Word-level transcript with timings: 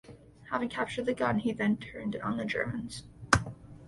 Having 0.49 0.69
captured 0.69 1.05
the 1.05 1.13
gun, 1.13 1.37
he 1.37 1.51
then 1.51 1.77
turned 1.77 2.15
it 2.15 2.21
on 2.23 2.37
the 2.37 2.43
Germans. 2.43 3.03